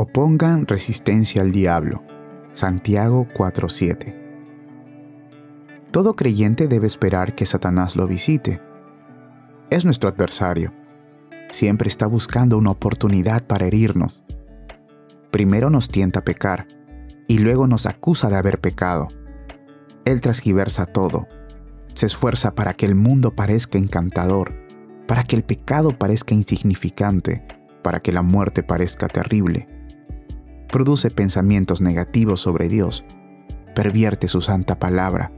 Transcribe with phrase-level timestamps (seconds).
[0.00, 2.04] Opongan resistencia al diablo.
[2.52, 4.14] Santiago 4:7.
[5.90, 8.62] Todo creyente debe esperar que Satanás lo visite.
[9.70, 10.72] Es nuestro adversario.
[11.50, 14.22] Siempre está buscando una oportunidad para herirnos.
[15.32, 16.68] Primero nos tienta a pecar
[17.26, 19.08] y luego nos acusa de haber pecado.
[20.04, 21.26] Él transgiversa todo.
[21.94, 24.54] Se esfuerza para que el mundo parezca encantador,
[25.08, 27.44] para que el pecado parezca insignificante,
[27.82, 29.66] para que la muerte parezca terrible
[30.68, 33.04] produce pensamientos negativos sobre Dios,
[33.74, 35.32] pervierte su santa palabra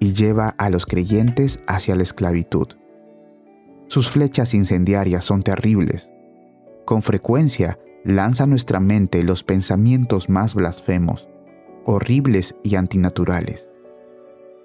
[0.00, 2.68] y lleva a los creyentes hacia la esclavitud.
[3.88, 6.10] Sus flechas incendiarias son terribles.
[6.84, 11.28] Con frecuencia lanza a nuestra mente los pensamientos más blasfemos,
[11.84, 13.68] horribles y antinaturales.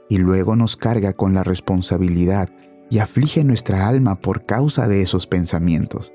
[0.09, 2.49] Y luego nos carga con la responsabilidad
[2.89, 6.11] y aflige nuestra alma por causa de esos pensamientos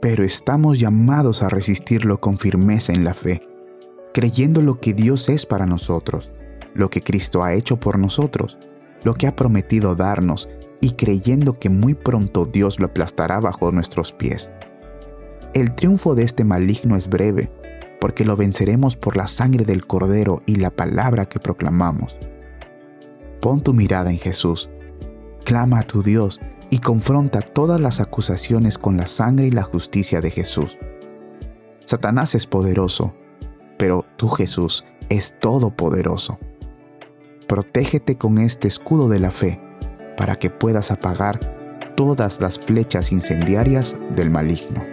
[0.00, 3.42] pero estamos llamados a resistirlo con firmeza en la fe,
[4.14, 6.32] creyendo lo que Dios es para nosotros,
[6.74, 8.58] lo que Cristo ha hecho por nosotros,
[9.04, 10.48] lo que ha prometido darnos
[10.80, 14.50] y creyendo que muy pronto Dios lo aplastará bajo nuestros pies.
[15.52, 17.50] El triunfo de este maligno es breve,
[18.00, 22.16] porque lo venceremos por la sangre del Cordero y la palabra que proclamamos.
[23.42, 24.70] Pon tu mirada en Jesús,
[25.44, 26.40] clama a tu Dios
[26.70, 30.78] y confronta todas las acusaciones con la sangre y la justicia de Jesús.
[31.84, 33.12] Satanás es poderoso,
[33.76, 36.38] pero tú Jesús es todopoderoso.
[37.48, 39.60] Protégete con este escudo de la fe
[40.16, 44.89] para que puedas apagar todas las flechas incendiarias del maligno.